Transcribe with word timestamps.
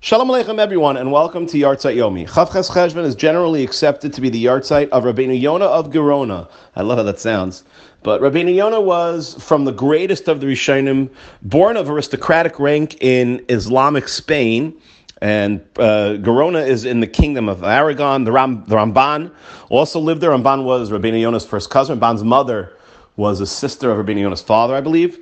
Shalom 0.00 0.28
Aleichem, 0.28 0.60
everyone, 0.60 0.96
and 0.96 1.10
welcome 1.10 1.44
to 1.48 1.58
Yartzeit 1.58 1.96
Yomi. 1.96 2.28
Chavches 2.28 2.70
Cheshvan 2.70 3.04
is 3.04 3.16
generally 3.16 3.64
accepted 3.64 4.12
to 4.12 4.20
be 4.20 4.28
the 4.28 4.44
Yartzeit 4.44 4.88
of 4.90 5.02
Rabbeinu 5.02 5.38
Yonah 5.38 5.64
of 5.64 5.90
Gerona. 5.90 6.48
I 6.76 6.82
love 6.82 6.98
how 6.98 7.02
that 7.02 7.18
sounds. 7.18 7.64
But 8.04 8.20
Rabbeinu 8.20 8.54
Yonah 8.54 8.80
was 8.80 9.34
from 9.42 9.64
the 9.64 9.72
greatest 9.72 10.28
of 10.28 10.40
the 10.40 10.46
Rishonim, 10.46 11.10
born 11.42 11.76
of 11.76 11.90
aristocratic 11.90 12.60
rank 12.60 13.02
in 13.02 13.44
Islamic 13.48 14.06
Spain. 14.06 14.80
And 15.20 15.60
uh, 15.78 16.14
Gerona 16.20 16.64
is 16.64 16.84
in 16.84 17.00
the 17.00 17.08
kingdom 17.08 17.48
of 17.48 17.64
Aragon. 17.64 18.22
The, 18.22 18.30
Ram, 18.30 18.62
the 18.68 18.76
Ramban 18.76 19.32
also 19.68 19.98
lived 19.98 20.20
there. 20.20 20.30
Ramban 20.30 20.62
was 20.62 20.92
Rabbeinu 20.92 21.20
Yonah's 21.20 21.44
first 21.44 21.70
cousin. 21.70 21.98
Ramban's 21.98 22.22
mother 22.22 22.72
was 23.16 23.40
a 23.40 23.46
sister 23.46 23.90
of 23.90 24.06
Rabbeinu 24.06 24.20
Yonah's 24.20 24.42
father, 24.42 24.76
I 24.76 24.80
believe. 24.80 25.18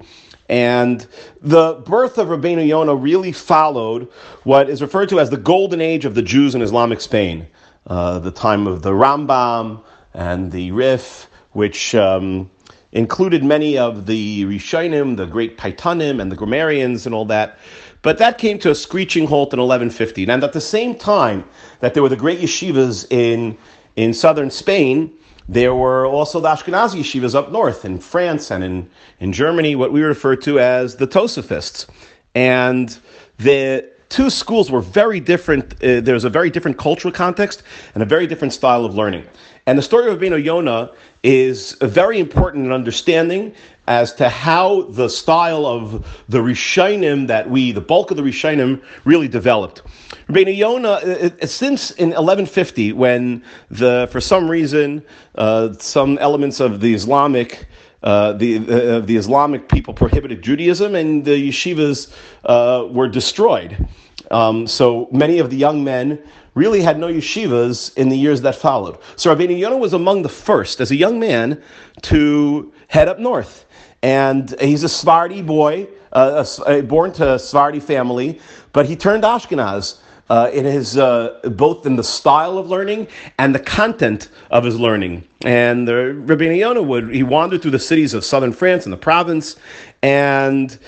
And 0.48 1.06
the 1.40 1.74
birth 1.84 2.18
of 2.18 2.28
Rabbeinu 2.28 2.66
Yonah 2.66 2.94
really 2.94 3.32
followed 3.32 4.08
what 4.44 4.70
is 4.70 4.80
referred 4.80 5.08
to 5.08 5.20
as 5.20 5.30
the 5.30 5.36
golden 5.36 5.80
age 5.80 6.04
of 6.04 6.14
the 6.14 6.22
Jews 6.22 6.54
in 6.54 6.62
Islamic 6.62 7.00
Spain, 7.00 7.46
uh, 7.86 8.18
the 8.20 8.30
time 8.30 8.66
of 8.66 8.82
the 8.82 8.92
Rambam 8.92 9.82
and 10.14 10.52
the 10.52 10.70
Rif, 10.70 11.28
which 11.52 11.94
um, 11.94 12.50
included 12.92 13.44
many 13.44 13.76
of 13.76 14.06
the 14.06 14.44
Rishonim, 14.44 15.16
the 15.16 15.26
great 15.26 15.58
Paitanim, 15.58 16.20
and 16.20 16.30
the 16.30 16.36
grammarians 16.36 17.06
and 17.06 17.14
all 17.14 17.24
that. 17.26 17.58
But 18.02 18.18
that 18.18 18.38
came 18.38 18.58
to 18.60 18.70
a 18.70 18.74
screeching 18.74 19.26
halt 19.26 19.52
in 19.52 19.58
1150. 19.58 20.28
And 20.28 20.44
at 20.44 20.52
the 20.52 20.60
same 20.60 20.94
time 20.94 21.44
that 21.80 21.94
there 21.94 22.02
were 22.02 22.08
the 22.08 22.16
great 22.16 22.38
yeshivas 22.38 23.10
in, 23.10 23.58
in 23.96 24.14
southern 24.14 24.50
Spain, 24.50 25.12
there 25.48 25.74
were 25.74 26.06
also 26.06 26.40
the 26.40 26.48
Ashkenazi 26.48 27.00
yeshivas 27.00 27.34
up 27.34 27.52
north 27.52 27.84
in 27.84 27.98
France 27.98 28.50
and 28.50 28.64
in, 28.64 28.90
in 29.20 29.32
Germany, 29.32 29.76
what 29.76 29.92
we 29.92 30.02
refer 30.02 30.36
to 30.36 30.58
as 30.58 30.96
the 30.96 31.06
Tosafists. 31.06 31.86
And 32.34 32.96
the 33.38 33.88
two 34.08 34.30
schools 34.30 34.70
were 34.70 34.80
very 34.80 35.20
different. 35.20 35.74
Uh, 35.74 36.00
there's 36.00 36.24
a 36.24 36.30
very 36.30 36.50
different 36.50 36.78
cultural 36.78 37.12
context 37.12 37.62
and 37.94 38.02
a 38.02 38.06
very 38.06 38.26
different 38.26 38.52
style 38.52 38.84
of 38.84 38.94
learning. 38.94 39.24
And 39.66 39.78
the 39.78 39.82
story 39.82 40.10
of 40.10 40.18
Rabbeinu 40.18 40.42
Yonah 40.42 40.92
is 41.22 41.76
very 41.80 42.20
important 42.20 42.66
in 42.66 42.72
understanding 42.72 43.54
as 43.86 44.12
to 44.14 44.28
how 44.28 44.82
the 44.82 45.08
style 45.08 45.66
of 45.66 46.24
the 46.28 46.38
Rishonim 46.38 47.26
that 47.28 47.50
we, 47.50 47.72
the 47.72 47.80
bulk 47.80 48.10
of 48.10 48.16
the 48.16 48.22
Rishonim, 48.22 48.82
really 49.04 49.28
developed. 49.28 49.82
Rabbeinu 50.28 50.56
Yonah, 50.56 50.88
uh, 50.88 51.30
uh, 51.42 51.46
since 51.46 51.92
in 51.92 52.08
1150, 52.08 52.92
when 52.92 53.44
the 53.70 54.08
for 54.10 54.20
some 54.20 54.50
reason 54.50 55.04
uh, 55.36 55.72
some 55.74 56.18
elements 56.18 56.60
of 56.60 56.80
the 56.80 56.94
Islamic 56.94 57.66
uh, 58.02 58.32
the 58.34 58.56
uh, 58.58 59.00
the 59.00 59.16
Islamic 59.16 59.68
people 59.68 59.94
prohibited 59.94 60.42
Judaism, 60.42 60.94
and 60.94 61.24
the 61.24 61.48
yeshivas 61.48 62.12
uh, 62.44 62.86
were 62.88 63.08
destroyed. 63.08 63.88
Um, 64.30 64.66
so 64.66 65.08
many 65.12 65.38
of 65.38 65.50
the 65.50 65.56
young 65.56 65.84
men 65.84 66.18
really 66.54 66.80
had 66.80 66.98
no 66.98 67.08
yeshivas 67.08 67.96
in 67.96 68.08
the 68.08 68.16
years 68.16 68.40
that 68.40 68.56
followed. 68.56 68.98
So 69.16 69.34
Rabbeinu 69.34 69.58
Yonah 69.58 69.76
was 69.76 69.92
among 69.92 70.22
the 70.22 70.28
first, 70.28 70.80
as 70.80 70.90
a 70.90 70.96
young 70.96 71.20
man, 71.20 71.62
to 72.02 72.72
head 72.88 73.08
up 73.08 73.18
north. 73.18 73.66
And 74.02 74.58
he's 74.60 74.82
a 74.82 74.88
Sephardi 74.88 75.42
boy, 75.42 75.88
uh, 76.12 76.82
born 76.82 77.12
to 77.14 77.34
a 77.34 77.38
Sephardi 77.38 77.80
family, 77.80 78.40
but 78.72 78.86
he 78.86 78.96
turned 78.96 79.24
Ashkenaz 79.24 79.98
uh, 80.28 80.50
in 80.52 80.64
his 80.64 80.96
uh, 80.96 81.40
both 81.44 81.86
in 81.86 81.96
the 81.96 82.04
style 82.04 82.58
of 82.58 82.68
learning 82.68 83.06
and 83.38 83.54
the 83.54 83.60
content 83.60 84.28
of 84.50 84.64
his 84.64 84.78
learning. 84.78 85.26
And 85.44 85.86
the 85.86 86.14
Rabbi 86.14 86.52
Yonah 86.52 86.82
would 86.82 87.14
he 87.14 87.22
wandered 87.22 87.62
through 87.62 87.72
the 87.72 87.78
cities 87.78 88.14
of 88.14 88.24
southern 88.24 88.52
France 88.52 88.84
and 88.84 88.92
the 88.92 88.98
Provence, 88.98 89.56
and 90.02 90.78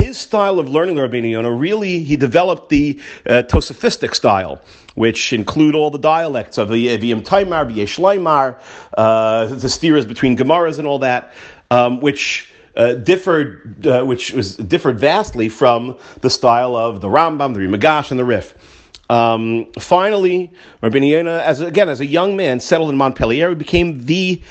his 0.00 0.18
style 0.18 0.58
of 0.58 0.68
learning 0.68 0.96
the 0.96 1.02
Rabbi 1.02 1.18
Yonah 1.18 1.52
really 1.52 2.02
he 2.04 2.16
developed 2.16 2.68
the 2.68 3.00
uh, 3.26 3.42
Tosafistic 3.48 4.14
style, 4.14 4.60
which 4.94 5.32
include 5.32 5.74
all 5.74 5.90
the 5.90 5.98
dialects 5.98 6.58
of 6.58 6.68
the 6.68 6.88
Evim 6.88 7.22
Taimar, 7.22 7.70
B'Yesh 7.70 8.58
uh, 8.96 9.46
the 9.46 9.68
steers 9.68 10.06
between 10.06 10.36
Gemaras 10.36 10.78
and 10.78 10.86
all 10.86 10.98
that, 11.00 11.32
um, 11.70 12.00
which 12.00 12.50
uh, 12.76 12.94
differed, 12.94 13.86
uh, 13.86 14.04
which 14.04 14.32
was 14.32 14.56
differed 14.56 14.98
vastly 14.98 15.48
from 15.48 15.98
the 16.20 16.30
style 16.30 16.76
of 16.76 17.00
the 17.00 17.08
Rambam, 17.08 17.54
the 17.54 17.60
Ri 17.60 17.66
Migash, 17.68 18.10
and 18.10 18.20
the 18.20 18.24
Rif. 18.24 18.54
Um, 19.10 19.72
finally, 19.78 20.52
Rabbi 20.82 20.98
Yonah, 20.98 21.38
as 21.38 21.60
again 21.60 21.88
as 21.88 22.00
a 22.00 22.06
young 22.06 22.36
man, 22.36 22.60
settled 22.60 22.90
in 22.90 22.96
Montpellier, 22.96 23.54
became 23.54 24.04
the 24.04 24.42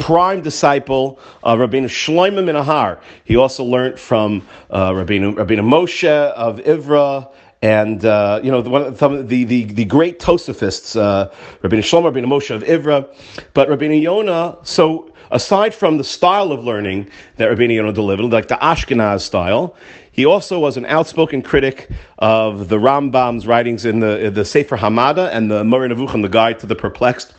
prime 0.00 0.40
disciple 0.40 1.20
of 1.42 1.58
Rabbeinu 1.58 1.84
Shloimeh 1.84 2.42
Minahar. 2.42 3.00
He 3.24 3.36
also 3.36 3.62
learned 3.62 4.00
from 4.00 4.46
uh, 4.70 4.90
Rabbeinu, 4.90 5.34
Rabbeinu 5.34 5.60
Moshe 5.60 6.08
of 6.08 6.58
Evreux 6.60 7.30
and 7.62 8.04
uh, 8.06 8.40
you 8.42 8.50
know 8.50 8.62
the, 8.62 8.70
one, 8.70 8.94
the, 9.26 9.44
the, 9.44 9.64
the 9.64 9.84
great 9.84 10.18
Tosafists, 10.18 10.98
uh, 10.98 11.30
Rabbeinu 11.62 11.80
Shlomo, 11.80 12.10
Rabbeinu 12.10 12.26
Moshe 12.26 12.54
of 12.54 12.62
Evreux, 12.62 13.06
but 13.52 13.68
Rabbeinu 13.68 14.00
Yonah. 14.00 14.56
So 14.62 15.12
aside 15.30 15.74
from 15.74 15.98
the 15.98 16.04
style 16.04 16.52
of 16.52 16.64
learning 16.64 17.10
that 17.36 17.50
Rabbeinu 17.50 17.74
Yonah 17.74 17.92
delivered, 17.92 18.24
like 18.24 18.48
the 18.48 18.56
Ashkenaz 18.56 19.20
style, 19.20 19.76
he 20.12 20.24
also 20.24 20.58
was 20.58 20.78
an 20.78 20.86
outspoken 20.86 21.42
critic 21.42 21.90
of 22.18 22.68
the 22.68 22.78
Rambam's 22.78 23.46
writings 23.46 23.84
in 23.84 24.00
the, 24.00 24.30
the 24.32 24.44
Sefer 24.44 24.78
Hamada 24.78 25.30
and 25.30 25.50
the 25.50 25.62
Moreh 25.62 25.88
Nevuchim, 25.88 26.22
the 26.22 26.28
Guide 26.28 26.58
to 26.60 26.66
the 26.66 26.74
Perplexed. 26.74 27.34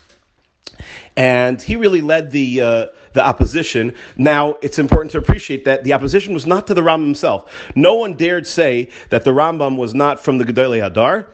And 1.17 1.61
he 1.61 1.75
really 1.75 2.01
led 2.01 2.31
the, 2.31 2.61
uh, 2.61 2.85
the 3.13 3.23
opposition. 3.23 3.93
Now, 4.17 4.57
it's 4.61 4.79
important 4.79 5.11
to 5.11 5.17
appreciate 5.17 5.65
that 5.65 5.83
the 5.83 5.93
opposition 5.93 6.33
was 6.33 6.45
not 6.45 6.67
to 6.67 6.73
the 6.73 6.81
Rambam 6.81 7.05
himself. 7.05 7.71
No 7.75 7.95
one 7.95 8.13
dared 8.15 8.47
say 8.47 8.89
that 9.09 9.23
the 9.23 9.31
Rambam 9.31 9.77
was 9.77 9.93
not 9.93 10.19
from 10.19 10.37
the 10.37 10.45
Gedolei 10.45 10.79
Hador, 10.79 11.27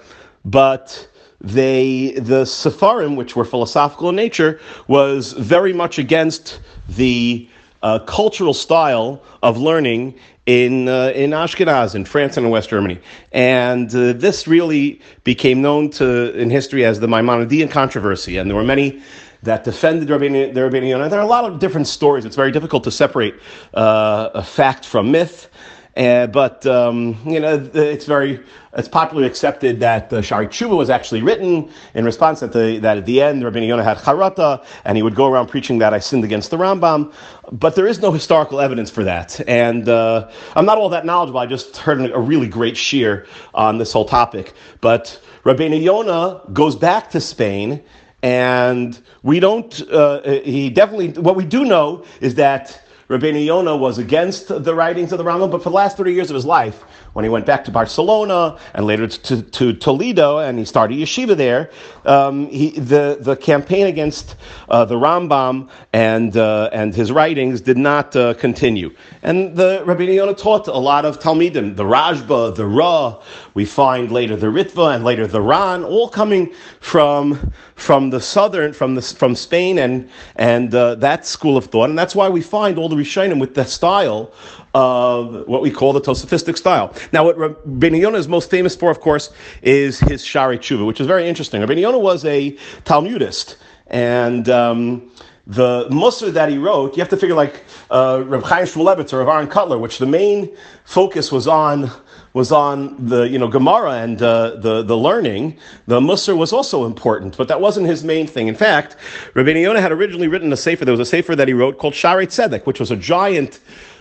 but 0.45 1.07
they, 1.39 2.13
the 2.17 2.43
Sepharim, 2.43 3.15
which 3.15 3.35
were 3.35 3.45
philosophical 3.45 4.09
in 4.09 4.15
nature, 4.15 4.59
was 4.87 5.33
very 5.33 5.73
much 5.73 5.99
against 5.99 6.59
the 6.89 7.47
uh, 7.83 7.99
cultural 7.99 8.53
style 8.53 9.21
of 9.43 9.57
learning 9.57 10.15
in 10.45 10.87
uh, 10.87 11.11
in 11.13 11.31
Ashkenaz, 11.31 11.93
in 11.93 12.05
France 12.05 12.37
and 12.37 12.45
in 12.45 12.51
West 12.51 12.69
Germany, 12.69 12.99
and 13.33 13.93
uh, 13.93 14.13
this 14.13 14.47
really 14.47 15.01
became 15.23 15.61
known 15.61 15.89
to 15.91 16.33
in 16.37 16.49
history 16.49 16.85
as 16.85 16.99
the 16.99 17.07
Maimonidean 17.07 17.69
controversy. 17.69 18.37
And 18.37 18.49
there 18.49 18.55
were 18.55 18.63
many 18.63 19.01
that 19.43 19.63
defended 19.63 20.07
the 20.07 20.87
Yonah. 20.89 21.09
There 21.09 21.19
are 21.19 21.23
a 21.23 21.27
lot 21.27 21.45
of 21.45 21.59
different 21.59 21.87
stories. 21.87 22.25
It's 22.25 22.35
very 22.35 22.51
difficult 22.51 22.83
to 22.85 22.91
separate 22.91 23.35
uh, 23.73 24.29
a 24.33 24.43
fact 24.43 24.85
from 24.85 25.11
myth. 25.11 25.49
Uh, 25.97 26.27
but 26.27 26.63
um, 26.67 27.17
you 27.25 27.39
know, 27.39 27.69
it's 27.73 28.05
very 28.05 28.39
it's 28.73 28.87
popularly 28.87 29.27
accepted 29.27 29.79
that 29.79 30.11
the 30.11 30.21
Shari 30.21 30.47
Tshuva 30.47 30.77
was 30.77 30.91
actually 30.91 31.23
written 31.23 31.71
in 31.95 32.05
response 32.05 32.39
that 32.41 32.53
the, 32.53 32.77
that 32.79 32.99
at 32.99 33.05
the 33.07 33.19
end 33.19 33.43
Rabbi 33.43 33.59
Yonah 33.61 33.83
had 33.83 33.97
charata, 33.97 34.63
and 34.85 34.95
he 34.95 35.01
would 35.01 35.15
go 35.15 35.25
around 35.25 35.47
preaching 35.47 35.79
that 35.79 35.95
I 35.95 35.99
sinned 35.99 36.23
against 36.23 36.51
the 36.51 36.57
Rambam. 36.57 37.11
But 37.51 37.73
there 37.73 37.87
is 37.87 37.99
no 37.99 38.11
historical 38.11 38.59
evidence 38.59 38.91
for 38.91 39.03
that, 39.05 39.41
and 39.47 39.89
uh, 39.89 40.29
I'm 40.55 40.67
not 40.67 40.77
all 40.77 40.89
that 40.89 41.03
knowledgeable. 41.03 41.39
I 41.39 41.47
just 41.47 41.77
heard 41.77 41.99
a 41.99 42.19
really 42.19 42.47
great 42.47 42.75
shiur 42.75 43.25
on 43.55 43.79
this 43.79 43.91
whole 43.91 44.05
topic. 44.05 44.53
But 44.81 45.19
Rabbi 45.45 45.65
Yonah 45.65 46.41
goes 46.53 46.75
back 46.75 47.09
to 47.11 47.19
Spain. 47.19 47.83
And 48.23 48.99
we 49.21 49.39
don't, 49.39 49.79
uh, 49.91 50.41
he 50.43 50.71
definitely, 50.71 51.11
what 51.21 51.35
we 51.35 51.45
do 51.45 51.63
know 51.63 52.03
is 52.19 52.33
that 52.33 52.81
Rabbeinu 53.09 53.45
Yonah 53.45 53.77
was 53.77 53.97
against 53.99 54.49
the 54.49 54.75
writings 54.75 55.13
of 55.13 55.17
the 55.17 55.23
Rambam, 55.23 55.49
but 55.49 55.63
for 55.63 55.69
the 55.69 55.75
last 55.75 55.95
30 55.95 56.11
years 56.11 56.29
of 56.29 56.35
his 56.35 56.45
life, 56.45 56.83
when 57.13 57.23
he 57.23 57.29
went 57.29 57.45
back 57.45 57.63
to 57.63 57.71
Barcelona 57.71 58.59
and 58.73 58.85
later 58.85 59.07
to, 59.07 59.41
to 59.41 59.73
Toledo 59.73 60.39
and 60.39 60.59
he 60.59 60.65
started 60.65 60.97
yeshiva 60.97 61.37
there, 61.37 61.71
um, 62.05 62.47
he, 62.49 62.71
the, 62.71 63.17
the 63.21 63.37
campaign 63.37 63.87
against 63.87 64.35
uh, 64.67 64.83
the 64.83 64.95
Rambam 64.95 65.69
and, 65.93 66.35
uh, 66.35 66.69
and 66.73 66.93
his 66.93 67.11
writings 67.11 67.61
did 67.61 67.77
not 67.77 68.13
uh, 68.15 68.33
continue. 68.33 68.93
And 69.23 69.55
the 69.55 69.83
Rabbeinu 69.85 70.15
Yonah 70.15 70.35
taught 70.35 70.67
a 70.67 70.77
lot 70.77 71.05
of 71.05 71.17
Talmidim, 71.17 71.77
the 71.77 71.85
Rashba, 71.85 72.55
the 72.55 72.65
Ra, 72.65 73.23
we 73.53 73.63
find 73.63 74.11
later 74.11 74.35
the 74.35 74.47
Ritva 74.47 74.95
and 74.95 75.05
later 75.05 75.27
the 75.27 75.41
Ran, 75.41 75.85
all 75.85 76.09
coming 76.09 76.53
from, 76.81 77.53
from 77.75 78.09
the 78.09 78.19
southern, 78.19 78.73
from, 78.73 78.95
the, 78.95 79.01
from 79.01 79.33
Spain 79.33 79.79
and, 79.79 80.09
and 80.35 80.75
uh, 80.75 80.95
that 80.95 81.25
school 81.25 81.55
of 81.55 81.65
thought. 81.65 81.89
And 81.89 81.97
that's 81.97 82.13
why 82.13 82.27
we 82.27 82.41
find 82.41 82.77
all 82.77 82.89
the 82.89 82.96
Rishonim 82.97 83.39
with 83.39 83.55
the 83.55 83.65
style 83.65 84.31
of 84.73 85.47
what 85.47 85.61
we 85.61 85.71
call 85.71 85.93
the 85.93 86.01
Tosafistic 86.01 86.57
style. 86.57 86.93
Now, 87.11 87.23
what 87.23 87.37
Rabbeinu 87.37 87.99
Yonah 87.99 88.17
is 88.17 88.27
most 88.27 88.49
famous 88.49 88.75
for, 88.75 88.91
of 88.91 88.99
course, 88.99 89.31
is 89.61 89.99
his 89.99 90.23
Shari 90.23 90.57
Tshuva, 90.59 90.85
which 90.85 90.99
is 90.99 91.07
very 91.07 91.27
interesting. 91.27 91.61
Rabbeinu 91.61 91.81
Yonah 91.81 91.99
was 91.99 92.25
a 92.25 92.51
Talmudist, 92.85 93.57
and 93.87 94.49
um, 94.49 95.11
the 95.47 95.87
Musar 95.89 96.31
that 96.33 96.49
he 96.49 96.57
wrote, 96.57 96.97
you 96.97 97.01
have 97.01 97.09
to 97.09 97.15
figure 97.17 97.35
like 97.35 97.63
uh, 97.89 98.21
Reb 98.25 98.43
Chaim 98.43 98.65
Shmulevitz 98.65 99.13
or 99.13 99.19
Rav 99.19 99.29
Aaron 99.29 99.47
Kotler, 99.47 99.79
which 99.79 99.97
the 99.97 100.05
main 100.05 100.53
focus 100.83 101.31
was 101.31 101.47
on 101.47 101.89
was 102.33 102.51
on 102.51 103.07
the 103.07 103.23
you 103.29 103.39
know 103.39 103.47
Gemara 103.47 103.93
and 103.93 104.21
uh, 104.21 104.57
the 104.57 104.83
the 104.83 104.97
learning. 104.97 105.57
The 105.87 106.01
Musar 106.01 106.35
was 106.35 106.51
also 106.51 106.85
important, 106.85 107.37
but 107.37 107.47
that 107.47 107.61
wasn't 107.61 107.87
his 107.87 108.03
main 108.03 108.27
thing. 108.27 108.49
In 108.49 108.55
fact, 108.55 108.97
Rabbi 109.35 109.51
Yonah 109.51 109.79
had 109.79 109.93
originally 109.93 110.27
written 110.27 110.51
a 110.51 110.57
sefer. 110.57 110.83
There 110.83 110.91
was 110.91 110.99
a 110.99 111.05
sefer 111.05 111.33
that 111.37 111.47
he 111.47 111.53
wrote 111.53 111.77
called 111.77 111.95
Shari 111.95 112.27
Tzedek, 112.27 112.65
which 112.65 112.81
was 112.81 112.91
a 112.91 112.97
giant 112.97 113.59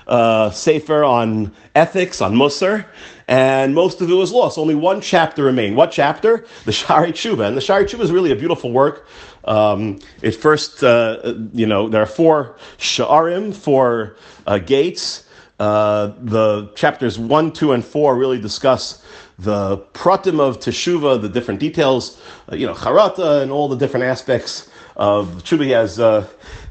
uh, 0.09 0.51
sefer 0.51 1.05
on 1.05 1.53
ethics, 1.77 2.21
on 2.21 2.35
Musar, 2.35 2.87
and 3.29 3.75
most 3.75 4.01
of 4.01 4.11
it 4.11 4.15
was 4.15 4.33
lost. 4.33 4.59
Only 4.59 4.75
one 4.75 5.01
chapter 5.01 5.43
remained. 5.43 5.77
What 5.77 5.91
chapter? 5.91 6.47
The 6.65 6.73
Shari 6.73 7.13
Tshuva. 7.13 7.49
And 7.49 7.57
the 7.57 7.61
Shari 7.61 7.85
Tshuva 7.85 8.01
is 8.01 8.13
really 8.13 8.31
a 8.31 8.37
beautiful 8.37 8.71
work. 8.73 9.07
Um, 9.45 9.99
it 10.23 10.33
first, 10.33 10.83
uh, 10.83 11.35
you 11.53 11.67
know, 11.67 11.89
there 11.89 12.03
are 12.03 12.07
four 12.07 12.57
Sha'arim, 12.79 13.55
four 13.55 14.17
uh, 14.47 14.59
gates. 14.59 15.25
Uh, 15.59 16.13
the 16.21 16.71
chapters 16.75 17.19
one, 17.19 17.51
two, 17.51 17.73
and 17.73 17.85
four 17.85 18.17
really 18.17 18.41
discuss 18.41 19.03
the 19.39 19.79
pratim 19.95 20.39
of 20.39 20.61
teshuva, 20.61 21.21
the 21.21 21.29
different 21.29 21.61
details, 21.61 22.21
uh, 22.53 22.57
you 22.57 22.67
know, 22.67 22.75
charata, 22.75 23.43
and 23.43 23.51
all 23.51 23.69
the 23.69 23.77
different 23.77 24.05
aspects 24.05 24.69
of 24.97 25.43
teshuva. 25.43 25.65
He 25.65 25.71
has 25.71 25.99
uh, 25.99 26.27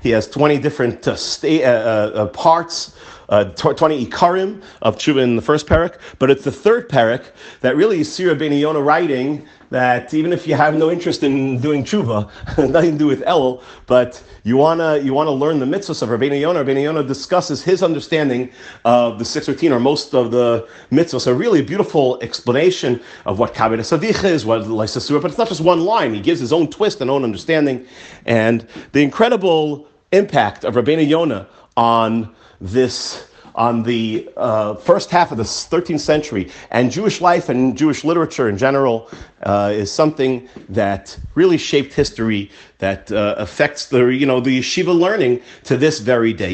he 0.06 0.12
has 0.12 0.28
twenty 0.28 0.60
different 0.60 1.08
uh, 1.08 1.16
sta- 1.16 1.64
uh, 1.64 2.12
uh, 2.14 2.28
parts 2.28 2.96
uh, 3.30 3.46
20 3.46 4.06
Ikarim 4.06 4.62
of 4.84 4.98
Tshuva 4.98 5.24
in 5.24 5.36
the 5.36 5.42
first 5.42 5.66
parak, 5.66 5.98
but 6.20 6.30
it's 6.30 6.44
the 6.44 6.52
third 6.52 6.90
parak 6.90 7.26
that 7.62 7.76
really 7.76 8.02
is 8.02 8.14
Sira 8.14 8.36
Ben 8.36 8.54
Yonah 8.54 8.82
writing 8.82 9.48
that 9.72 10.14
even 10.14 10.32
if 10.32 10.48
you 10.48 10.54
have 10.54 10.76
no 10.76 10.92
interest 10.92 11.24
in 11.24 11.60
doing 11.60 11.84
Tshuva, 11.84 12.30
nothing 12.72 12.92
to 12.92 12.98
do 12.98 13.08
with 13.08 13.24
El, 13.24 13.64
but 13.88 14.22
you 14.44 14.58
wanna 14.58 15.00
you 15.00 15.14
wanna 15.14 15.32
learn 15.32 15.60
the 15.60 15.66
mitzvahs 15.66 16.04
of 16.04 16.10
Rabbeinu 16.10 16.40
Yonah. 16.40 16.64
Rabbeinu 16.64 16.84
Yonah 16.84 17.04
discusses 17.04 17.64
his 17.64 17.82
understanding 17.82 18.52
of 18.86 19.18
the 19.18 19.26
six 19.26 19.48
routine 19.48 19.72
or 19.72 19.80
most 19.80 20.14
of 20.14 20.30
the 20.32 20.68
mitzvahs. 20.92 21.26
A 21.26 21.34
really 21.34 21.64
beautiful 21.64 22.20
explanation 22.22 23.02
of 23.26 23.40
what 23.40 23.56
Kabbalah 23.56 23.82
Sadich 23.82 24.24
is, 24.24 24.46
what 24.46 24.62
Lysa 24.62 25.20
but 25.20 25.32
it's 25.32 25.40
not 25.40 25.48
just 25.48 25.62
one 25.62 25.84
line. 25.84 26.14
He 26.14 26.22
gives 26.22 26.40
his 26.40 26.54
own 26.54 26.70
twist 26.70 27.02
and 27.02 27.10
own 27.10 27.24
understanding, 27.24 27.88
and 28.28 28.68
the 28.92 29.02
incredible 29.02 29.88
impact 30.16 30.64
of 30.64 30.76
Rabbeinu 30.76 31.08
Yonah 31.08 31.48
on 31.78 32.34
this 32.62 33.28
on 33.56 33.84
the 33.84 34.30
uh, 34.36 34.76
first 34.76 35.10
half 35.10 35.32
of 35.32 35.38
the 35.38 35.44
13th 35.44 36.02
century, 36.02 36.52
and 36.72 36.92
Jewish 36.92 37.22
life 37.22 37.48
and 37.48 37.78
Jewish 37.78 38.04
literature 38.04 38.50
in 38.50 38.58
general 38.58 39.10
uh, 39.44 39.72
is 39.74 39.92
something 39.92 40.50
that 40.70 41.18
really 41.36 41.58
shaped 41.58 41.94
history, 41.94 42.52
that 42.80 43.12
uh, 43.12 43.36
affects 43.38 43.88
the 43.88 44.08
you 44.08 44.26
know 44.26 44.42
the 44.42 44.60
yeshiva 44.60 44.98
learning 44.98 45.42
to 45.64 45.78
this 45.78 46.00
very 46.00 46.34
day. 46.34 46.52